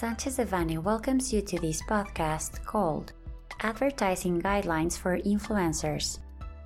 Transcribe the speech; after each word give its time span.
Sanchez 0.00 0.38
Devanny 0.38 0.82
welcomes 0.82 1.30
you 1.30 1.42
to 1.42 1.60
this 1.60 1.82
podcast 1.82 2.64
called 2.64 3.12
Advertising 3.60 4.40
Guidelines 4.40 4.96
for 4.96 5.18
Influencers. 5.18 6.20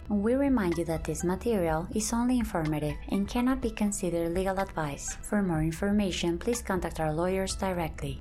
We 0.08 0.34
remind 0.34 0.78
you 0.78 0.84
that 0.84 1.02
this 1.02 1.24
material 1.24 1.88
is 1.92 2.12
only 2.12 2.38
informative 2.38 2.94
and 3.08 3.26
cannot 3.26 3.60
be 3.60 3.72
considered 3.72 4.30
legal 4.34 4.60
advice. 4.60 5.16
For 5.22 5.42
more 5.42 5.62
information, 5.64 6.38
please 6.38 6.62
contact 6.62 7.00
our 7.00 7.12
lawyers 7.12 7.56
directly. 7.56 8.20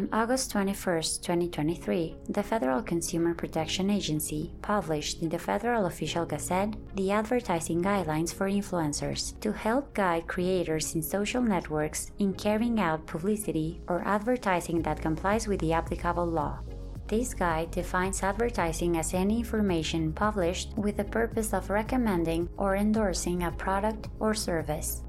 On 0.00 0.08
August 0.14 0.50
21, 0.52 1.02
2023, 1.20 2.16
the 2.30 2.42
Federal 2.42 2.82
Consumer 2.82 3.34
Protection 3.34 3.90
Agency 3.90 4.50
published 4.62 5.20
in 5.20 5.28
the 5.28 5.38
Federal 5.38 5.84
Official 5.84 6.24
Gazette 6.24 6.74
the 6.96 7.10
advertising 7.10 7.82
guidelines 7.82 8.32
for 8.32 8.48
influencers 8.48 9.38
to 9.40 9.52
help 9.52 9.92
guide 9.92 10.26
creators 10.26 10.94
in 10.94 11.02
social 11.02 11.42
networks 11.42 12.12
in 12.18 12.32
carrying 12.32 12.80
out 12.80 13.06
publicity 13.06 13.82
or 13.88 14.00
advertising 14.06 14.80
that 14.80 15.02
complies 15.02 15.46
with 15.46 15.60
the 15.60 15.74
applicable 15.74 16.24
law. 16.24 16.60
This 17.06 17.34
guide 17.34 17.70
defines 17.70 18.22
advertising 18.22 18.96
as 18.96 19.12
any 19.12 19.40
information 19.40 20.14
published 20.14 20.72
with 20.78 20.96
the 20.96 21.04
purpose 21.04 21.52
of 21.52 21.68
recommending 21.68 22.48
or 22.56 22.74
endorsing 22.74 23.42
a 23.42 23.52
product 23.52 24.08
or 24.18 24.32
service. 24.32 25.02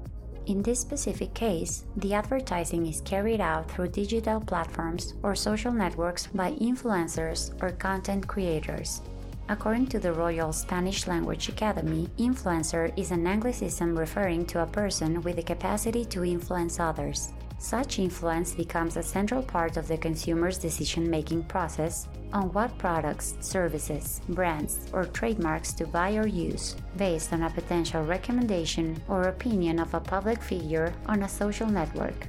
In 0.46 0.60
this 0.60 0.80
specific 0.80 1.34
case, 1.34 1.84
the 1.96 2.14
advertising 2.14 2.86
is 2.86 3.00
carried 3.02 3.40
out 3.40 3.70
through 3.70 3.88
digital 3.88 4.40
platforms 4.40 5.14
or 5.22 5.36
social 5.36 5.70
networks 5.70 6.26
by 6.26 6.52
influencers 6.54 7.52
or 7.62 7.70
content 7.70 8.26
creators. 8.26 9.02
According 9.48 9.86
to 9.88 10.00
the 10.00 10.12
Royal 10.12 10.52
Spanish 10.52 11.06
Language 11.06 11.48
Academy, 11.48 12.08
influencer 12.18 12.92
is 12.98 13.12
an 13.12 13.26
Anglicism 13.26 13.96
referring 13.96 14.44
to 14.46 14.62
a 14.62 14.66
person 14.66 15.22
with 15.22 15.36
the 15.36 15.42
capacity 15.42 16.04
to 16.06 16.24
influence 16.24 16.80
others. 16.80 17.32
Such 17.62 18.00
influence 18.00 18.52
becomes 18.52 18.96
a 18.96 19.04
central 19.04 19.40
part 19.40 19.76
of 19.76 19.86
the 19.86 19.96
consumer's 19.96 20.58
decision 20.58 21.08
making 21.08 21.44
process 21.44 22.08
on 22.32 22.52
what 22.52 22.76
products, 22.76 23.36
services, 23.38 24.20
brands, 24.30 24.90
or 24.92 25.04
trademarks 25.04 25.72
to 25.74 25.86
buy 25.86 26.16
or 26.16 26.26
use, 26.26 26.74
based 26.96 27.32
on 27.32 27.44
a 27.44 27.50
potential 27.50 28.02
recommendation 28.04 29.00
or 29.06 29.28
opinion 29.28 29.78
of 29.78 29.94
a 29.94 30.00
public 30.00 30.42
figure 30.42 30.92
on 31.06 31.22
a 31.22 31.28
social 31.28 31.68
network. 31.68 32.26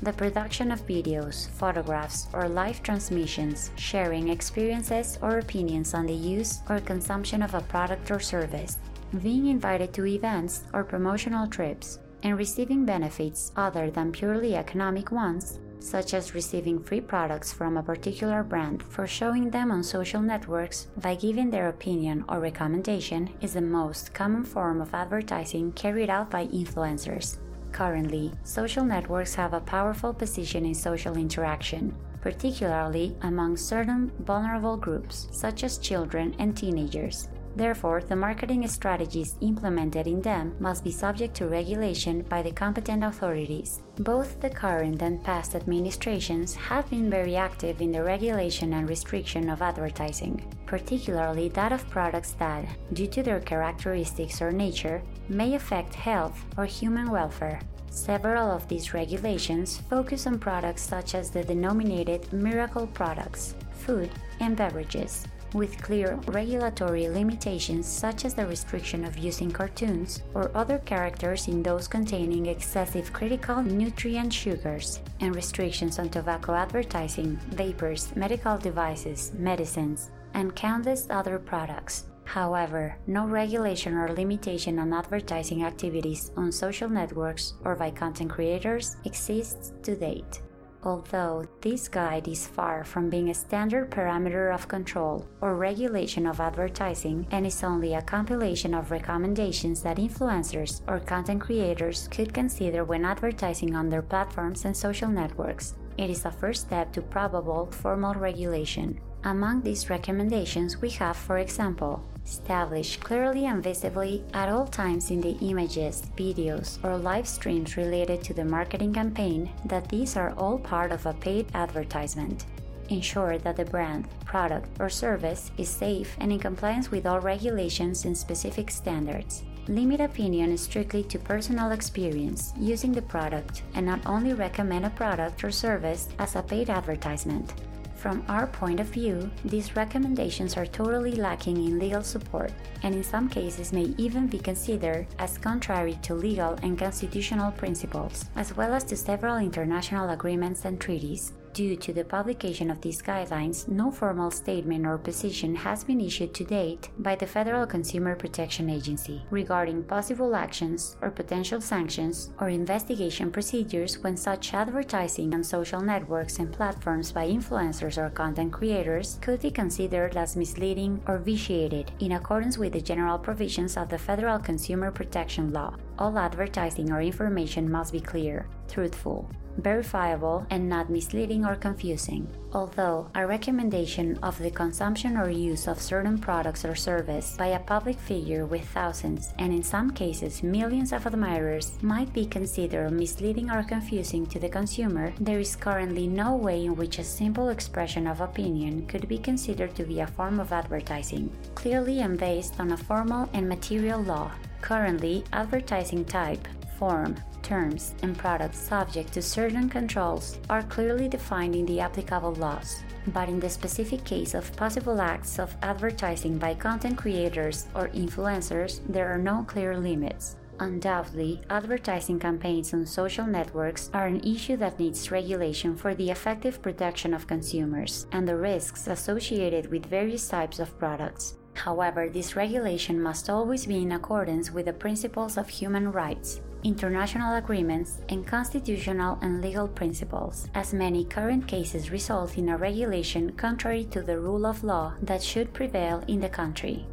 The 0.00 0.14
production 0.14 0.72
of 0.72 0.86
videos, 0.86 1.50
photographs, 1.50 2.28
or 2.32 2.48
live 2.48 2.82
transmissions 2.82 3.72
sharing 3.76 4.30
experiences 4.30 5.18
or 5.20 5.40
opinions 5.40 5.92
on 5.92 6.06
the 6.06 6.14
use 6.14 6.62
or 6.70 6.80
consumption 6.80 7.42
of 7.42 7.52
a 7.52 7.60
product 7.60 8.10
or 8.10 8.18
service, 8.18 8.78
being 9.22 9.48
invited 9.48 9.92
to 9.92 10.06
events 10.06 10.64
or 10.72 10.84
promotional 10.84 11.46
trips, 11.46 11.98
and 12.22 12.36
receiving 12.36 12.84
benefits 12.84 13.52
other 13.56 13.90
than 13.90 14.12
purely 14.12 14.54
economic 14.54 15.10
ones, 15.10 15.58
such 15.80 16.12
as 16.14 16.34
receiving 16.34 16.78
free 16.78 17.00
products 17.00 17.52
from 17.52 17.76
a 17.76 17.82
particular 17.82 18.42
brand 18.42 18.82
for 18.82 19.06
showing 19.06 19.50
them 19.50 19.70
on 19.70 19.82
social 19.82 20.20
networks 20.20 20.88
by 20.98 21.14
giving 21.14 21.50
their 21.50 21.68
opinion 21.68 22.24
or 22.28 22.40
recommendation, 22.40 23.30
is 23.40 23.54
the 23.54 23.60
most 23.60 24.12
common 24.12 24.44
form 24.44 24.80
of 24.80 24.94
advertising 24.94 25.72
carried 25.72 26.10
out 26.10 26.30
by 26.30 26.46
influencers. 26.48 27.38
Currently, 27.72 28.32
social 28.44 28.84
networks 28.84 29.34
have 29.36 29.54
a 29.54 29.60
powerful 29.60 30.12
position 30.12 30.66
in 30.66 30.74
social 30.74 31.16
interaction, 31.16 31.94
particularly 32.20 33.16
among 33.22 33.56
certain 33.56 34.12
vulnerable 34.20 34.76
groups, 34.76 35.28
such 35.30 35.64
as 35.64 35.78
children 35.78 36.34
and 36.38 36.56
teenagers. 36.56 37.28
Therefore, 37.56 38.00
the 38.00 38.16
marketing 38.16 38.66
strategies 38.68 39.36
implemented 39.40 40.06
in 40.06 40.22
them 40.22 40.54
must 40.60 40.84
be 40.84 40.92
subject 40.92 41.34
to 41.36 41.48
regulation 41.48 42.22
by 42.22 42.42
the 42.42 42.52
competent 42.52 43.02
authorities. 43.02 43.82
Both 43.98 44.40
the 44.40 44.50
current 44.50 45.02
and 45.02 45.22
past 45.24 45.54
administrations 45.54 46.54
have 46.54 46.88
been 46.88 47.10
very 47.10 47.36
active 47.36 47.82
in 47.82 47.92
the 47.92 48.04
regulation 48.04 48.72
and 48.72 48.88
restriction 48.88 49.50
of 49.50 49.62
advertising, 49.62 50.42
particularly 50.64 51.48
that 51.50 51.72
of 51.72 51.88
products 51.90 52.32
that, 52.38 52.64
due 52.92 53.08
to 53.08 53.22
their 53.22 53.40
characteristics 53.40 54.40
or 54.40 54.52
nature, 54.52 55.02
may 55.28 55.54
affect 55.54 55.94
health 55.94 56.44
or 56.56 56.64
human 56.64 57.10
welfare. 57.10 57.60
Several 57.90 58.48
of 58.48 58.68
these 58.68 58.94
regulations 58.94 59.78
focus 59.90 60.28
on 60.28 60.38
products 60.38 60.82
such 60.82 61.16
as 61.16 61.30
the 61.30 61.42
denominated 61.42 62.32
miracle 62.32 62.86
products, 62.86 63.56
food, 63.72 64.10
and 64.38 64.56
beverages, 64.56 65.26
with 65.54 65.82
clear 65.82 66.16
regulatory 66.26 67.08
limitations 67.08 67.86
such 67.86 68.24
as 68.24 68.34
the 68.34 68.46
restriction 68.46 69.04
of 69.04 69.18
using 69.18 69.50
cartoons 69.50 70.22
or 70.34 70.50
other 70.54 70.78
characters 70.78 71.48
in 71.48 71.62
those 71.62 71.88
containing 71.88 72.46
excessive 72.46 73.12
critical 73.12 73.62
nutrient 73.62 74.32
sugars, 74.32 75.00
and 75.20 75.34
restrictions 75.34 75.98
on 75.98 76.08
tobacco 76.08 76.54
advertising, 76.54 77.36
vapors, 77.50 78.14
medical 78.16 78.56
devices, 78.58 79.32
medicines, 79.38 80.10
and 80.34 80.54
countless 80.54 81.06
other 81.10 81.38
products. 81.38 82.04
However, 82.24 82.96
no 83.08 83.26
regulation 83.26 83.94
or 83.94 84.14
limitation 84.14 84.78
on 84.78 84.92
advertising 84.92 85.64
activities 85.64 86.30
on 86.36 86.52
social 86.52 86.88
networks 86.88 87.54
or 87.64 87.74
by 87.74 87.90
content 87.90 88.30
creators 88.30 88.96
exists 89.04 89.72
to 89.82 89.96
date. 89.96 90.40
Although 90.82 91.44
this 91.60 91.88
guide 91.88 92.26
is 92.26 92.46
far 92.46 92.84
from 92.84 93.10
being 93.10 93.28
a 93.28 93.34
standard 93.34 93.90
parameter 93.90 94.54
of 94.54 94.66
control 94.66 95.26
or 95.42 95.54
regulation 95.54 96.26
of 96.26 96.40
advertising 96.40 97.26
and 97.30 97.46
is 97.46 97.62
only 97.62 97.94
a 97.94 98.00
compilation 98.00 98.72
of 98.72 98.90
recommendations 98.90 99.82
that 99.82 99.98
influencers 99.98 100.80
or 100.88 100.98
content 101.00 101.42
creators 101.42 102.08
could 102.08 102.32
consider 102.32 102.84
when 102.84 103.04
advertising 103.04 103.76
on 103.76 103.90
their 103.90 104.00
platforms 104.00 104.64
and 104.64 104.74
social 104.74 105.08
networks, 105.08 105.74
it 106.00 106.08
is 106.08 106.24
a 106.24 106.30
first 106.30 106.62
step 106.62 106.92
to 106.94 107.02
probable 107.02 107.66
formal 107.70 108.14
regulation. 108.14 108.98
Among 109.24 109.60
these 109.60 109.90
recommendations, 109.90 110.80
we 110.80 110.88
have, 110.96 111.16
for 111.16 111.36
example, 111.36 112.02
establish 112.24 112.96
clearly 112.96 113.44
and 113.44 113.62
visibly 113.62 114.24
at 114.32 114.48
all 114.48 114.66
times 114.66 115.10
in 115.10 115.20
the 115.20 115.36
images, 115.42 116.02
videos, 116.16 116.82
or 116.82 116.96
live 116.96 117.28
streams 117.28 117.76
related 117.76 118.24
to 118.24 118.32
the 118.32 118.44
marketing 118.44 118.94
campaign 118.94 119.50
that 119.66 119.90
these 119.90 120.16
are 120.16 120.32
all 120.38 120.58
part 120.58 120.90
of 120.90 121.04
a 121.04 121.12
paid 121.12 121.46
advertisement. 121.52 122.46
Ensure 122.88 123.36
that 123.36 123.56
the 123.56 123.64
brand, 123.66 124.08
product, 124.24 124.68
or 124.80 124.88
service 124.88 125.50
is 125.58 125.68
safe 125.68 126.16
and 126.18 126.32
in 126.32 126.38
compliance 126.38 126.90
with 126.90 127.04
all 127.04 127.20
regulations 127.20 128.06
and 128.06 128.16
specific 128.16 128.70
standards. 128.70 129.42
Limit 129.68 130.00
opinion 130.00 130.56
strictly 130.56 131.02
to 131.04 131.18
personal 131.18 131.70
experience 131.70 132.52
using 132.58 132.92
the 132.92 133.02
product 133.02 133.62
and 133.74 133.86
not 133.86 134.04
only 134.06 134.32
recommend 134.32 134.84
a 134.84 134.90
product 134.90 135.44
or 135.44 135.50
service 135.50 136.08
as 136.18 136.34
a 136.34 136.42
paid 136.42 136.70
advertisement. 136.70 137.52
From 138.00 138.24
our 138.28 138.46
point 138.46 138.80
of 138.80 138.86
view, 138.86 139.30
these 139.44 139.76
recommendations 139.76 140.56
are 140.56 140.64
totally 140.64 141.12
lacking 141.12 141.58
in 141.58 141.78
legal 141.78 142.02
support 142.02 142.50
and 142.82 142.94
in 142.94 143.04
some 143.04 143.28
cases 143.28 143.74
may 143.74 143.94
even 143.98 144.26
be 144.26 144.38
considered 144.38 145.06
as 145.18 145.36
contrary 145.36 145.98
to 146.02 146.14
legal 146.14 146.54
and 146.62 146.78
constitutional 146.78 147.52
principles, 147.52 148.24
as 148.36 148.56
well 148.56 148.72
as 148.72 148.84
to 148.84 148.96
several 148.96 149.36
international 149.36 150.08
agreements 150.08 150.64
and 150.64 150.80
treaties. 150.80 151.34
Due 151.52 151.74
to 151.74 151.92
the 151.92 152.04
publication 152.04 152.70
of 152.70 152.80
these 152.80 153.02
guidelines, 153.02 153.66
no 153.66 153.90
formal 153.90 154.30
statement 154.30 154.86
or 154.86 154.96
position 154.96 155.56
has 155.56 155.82
been 155.82 156.00
issued 156.00 156.32
to 156.32 156.44
date 156.44 156.90
by 157.00 157.16
the 157.16 157.26
Federal 157.26 157.66
Consumer 157.66 158.14
Protection 158.14 158.70
Agency 158.70 159.22
regarding 159.30 159.82
possible 159.82 160.36
actions 160.36 160.96
or 161.02 161.10
potential 161.10 161.60
sanctions 161.60 162.30
or 162.40 162.48
investigation 162.48 163.32
procedures 163.32 163.98
when 163.98 164.16
such 164.16 164.54
advertising 164.54 165.34
on 165.34 165.42
social 165.42 165.80
networks 165.80 166.38
and 166.38 166.52
platforms 166.52 167.10
by 167.10 167.26
influencers 167.26 167.98
or 167.98 168.10
content 168.10 168.52
creators 168.52 169.18
could 169.20 169.42
be 169.42 169.50
considered 169.50 170.16
as 170.16 170.36
misleading 170.36 171.02
or 171.08 171.18
vitiated 171.18 171.90
in 171.98 172.12
accordance 172.12 172.58
with 172.58 172.74
the 172.74 172.80
general 172.80 173.18
provisions 173.18 173.76
of 173.76 173.88
the 173.88 173.98
Federal 173.98 174.38
Consumer 174.38 174.92
Protection 174.92 175.52
Law. 175.52 175.74
All 176.00 176.18
advertising 176.18 176.90
or 176.90 177.02
information 177.02 177.70
must 177.70 177.92
be 177.92 178.00
clear, 178.00 178.46
truthful, 178.68 179.28
verifiable, 179.58 180.46
and 180.48 180.66
not 180.66 180.88
misleading 180.88 181.44
or 181.44 181.56
confusing. 181.56 182.26
Although 182.54 183.10
a 183.14 183.26
recommendation 183.26 184.18
of 184.22 184.38
the 184.38 184.50
consumption 184.50 185.18
or 185.18 185.28
use 185.28 185.68
of 185.68 185.78
certain 185.78 186.16
products 186.16 186.64
or 186.64 186.74
service 186.74 187.36
by 187.36 187.48
a 187.48 187.58
public 187.58 187.98
figure 187.98 188.46
with 188.46 188.66
thousands 188.68 189.34
and 189.38 189.52
in 189.52 189.62
some 189.62 189.90
cases 189.90 190.42
millions 190.42 190.94
of 190.94 191.06
admirers 191.06 191.72
might 191.82 192.10
be 192.14 192.24
considered 192.24 192.92
misleading 192.92 193.50
or 193.50 193.62
confusing 193.62 194.24
to 194.26 194.38
the 194.38 194.48
consumer, 194.48 195.12
there 195.20 195.38
is 195.38 195.54
currently 195.54 196.06
no 196.06 196.34
way 196.34 196.64
in 196.64 196.76
which 196.76 196.98
a 196.98 197.04
simple 197.04 197.50
expression 197.50 198.06
of 198.06 198.22
opinion 198.22 198.86
could 198.86 199.06
be 199.06 199.18
considered 199.18 199.74
to 199.74 199.84
be 199.84 200.00
a 200.00 200.06
form 200.06 200.40
of 200.40 200.50
advertising, 200.50 201.30
clearly 201.54 202.00
and 202.00 202.18
based 202.18 202.58
on 202.58 202.72
a 202.72 202.76
formal 202.76 203.28
and 203.34 203.46
material 203.46 204.00
law. 204.00 204.30
Currently, 204.60 205.24
advertising 205.32 206.04
type, 206.04 206.46
form, 206.78 207.16
terms, 207.42 207.94
and 208.02 208.16
products 208.16 208.58
subject 208.58 209.12
to 209.14 209.22
certain 209.22 209.68
controls 209.68 210.38
are 210.48 210.62
clearly 210.64 211.08
defined 211.08 211.56
in 211.56 211.66
the 211.66 211.80
applicable 211.80 212.34
laws. 212.34 212.82
But 213.08 213.28
in 213.28 213.40
the 213.40 213.50
specific 213.50 214.04
case 214.04 214.34
of 214.34 214.54
possible 214.56 215.00
acts 215.00 215.38
of 215.38 215.56
advertising 215.62 216.38
by 216.38 216.54
content 216.54 216.98
creators 216.98 217.66
or 217.74 217.88
influencers, 217.88 218.80
there 218.88 219.08
are 219.08 219.18
no 219.18 219.44
clear 219.48 219.76
limits. 219.76 220.36
Undoubtedly, 220.60 221.40
advertising 221.48 222.18
campaigns 222.18 222.74
on 222.74 222.84
social 222.84 223.26
networks 223.26 223.88
are 223.94 224.06
an 224.06 224.20
issue 224.20 224.58
that 224.58 224.78
needs 224.78 225.10
regulation 225.10 225.74
for 225.74 225.94
the 225.94 226.10
effective 226.10 226.60
protection 226.60 227.14
of 227.14 227.26
consumers 227.26 228.06
and 228.12 228.28
the 228.28 228.36
risks 228.36 228.86
associated 228.86 229.70
with 229.70 229.86
various 229.86 230.28
types 230.28 230.58
of 230.58 230.78
products. 230.78 231.39
However, 231.54 232.08
this 232.08 232.36
regulation 232.36 233.02
must 233.02 233.28
always 233.28 233.66
be 233.66 233.82
in 233.82 233.92
accordance 233.92 234.50
with 234.50 234.66
the 234.66 234.72
principles 234.72 235.36
of 235.36 235.48
human 235.48 235.92
rights, 235.92 236.40
international 236.62 237.36
agreements, 237.36 237.98
and 238.08 238.26
constitutional 238.26 239.18
and 239.20 239.40
legal 239.40 239.68
principles, 239.68 240.48
as 240.54 240.72
many 240.72 241.04
current 241.04 241.46
cases 241.46 241.90
result 241.90 242.38
in 242.38 242.48
a 242.48 242.56
regulation 242.56 243.32
contrary 243.32 243.84
to 243.84 244.02
the 244.02 244.18
rule 244.18 244.46
of 244.46 244.64
law 244.64 244.94
that 245.02 245.22
should 245.22 245.52
prevail 245.52 246.02
in 246.08 246.20
the 246.20 246.28
country. 246.28 246.86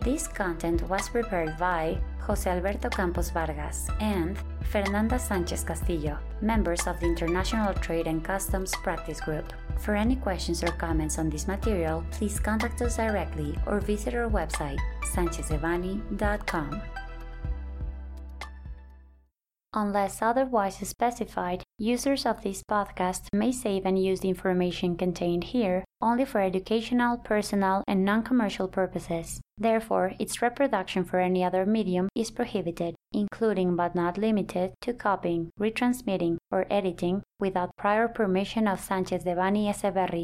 This 0.00 0.28
content 0.28 0.82
was 0.88 1.08
prepared 1.08 1.56
by 1.56 1.98
Jose 2.20 2.50
Alberto 2.50 2.90
Campos 2.90 3.30
Vargas 3.30 3.88
and 4.00 4.36
Fernanda 4.70 5.18
Sanchez 5.18 5.64
Castillo, 5.64 6.18
members 6.40 6.86
of 6.86 6.98
the 7.00 7.06
International 7.06 7.72
Trade 7.74 8.06
and 8.06 8.24
Customs 8.24 8.72
Practice 8.82 9.20
Group. 9.20 9.52
For 9.78 9.94
any 9.94 10.16
questions 10.16 10.62
or 10.62 10.72
comments 10.72 11.18
on 11.18 11.30
this 11.30 11.46
material, 11.46 12.04
please 12.10 12.40
contact 12.40 12.82
us 12.82 12.96
directly 12.96 13.56
or 13.66 13.80
visit 13.80 14.14
our 14.14 14.28
website, 14.28 14.78
sanchezdevanny.com. 15.14 16.82
Unless 19.76 20.22
otherwise 20.22 20.76
specified, 20.76 21.64
users 21.78 22.26
of 22.26 22.42
this 22.42 22.62
podcast 22.62 23.26
may 23.32 23.50
save 23.50 23.84
and 23.84 23.98
use 23.98 24.20
the 24.20 24.28
information 24.28 24.96
contained 24.96 25.44
here 25.44 25.84
only 26.00 26.24
for 26.24 26.40
educational, 26.40 27.18
personal, 27.18 27.82
and 27.88 28.04
non 28.04 28.22
commercial 28.22 28.68
purposes. 28.68 29.40
Therefore, 29.56 30.12
its 30.18 30.42
reproduction 30.42 31.04
for 31.04 31.20
any 31.20 31.44
other 31.44 31.64
medium 31.64 32.08
is 32.14 32.30
prohibited, 32.30 32.96
including 33.12 33.76
but 33.76 33.94
not 33.94 34.18
limited 34.18 34.74
to 34.80 34.92
copying, 34.92 35.50
retransmitting, 35.60 36.38
or 36.50 36.66
editing 36.70 37.22
without 37.38 37.76
prior 37.76 38.08
permission 38.08 38.66
of 38.66 38.80
Sanchez 38.80 39.22
de 39.22 39.34
Devanny 39.34 39.68
Echeverry, 39.68 40.22